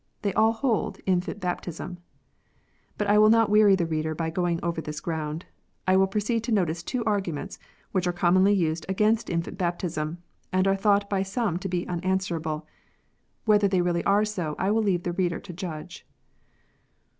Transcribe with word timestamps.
They 0.23 0.33
all 0.33 0.53
hold 0.53 0.97
infant 1.05 1.39
baptism! 1.39 1.99
But 2.97 3.05
I 3.05 3.19
will 3.19 3.29
not 3.29 3.51
weary 3.51 3.75
the 3.75 3.85
reader 3.85 4.15
by 4.15 4.31
going 4.31 4.59
over 4.63 4.81
this 4.81 4.99
ground. 4.99 5.45
I 5.87 5.95
will 5.95 6.07
proceed 6.07 6.43
to 6.45 6.51
notice 6.51 6.81
two 6.81 7.05
arguments 7.05 7.59
which 7.91 8.07
are 8.07 8.11
commonly 8.11 8.53
used 8.53 8.83
against 8.89 9.29
infant 9.29 9.59
baptism, 9.59 10.17
and 10.51 10.67
are 10.67 10.75
thought 10.75 11.07
by 11.07 11.21
some 11.21 11.59
to 11.59 11.69
be 11.69 11.85
unanswer 11.85 12.39
able. 12.39 12.65
Whether 13.45 13.67
they 13.67 13.81
really 13.81 14.03
are 14.05 14.25
so 14.25 14.55
I 14.57 14.71
will 14.71 14.81
leave 14.81 15.03
the 15.03 15.13
reader 15.13 15.39
to 15.39 15.53
judge. 15.53 16.07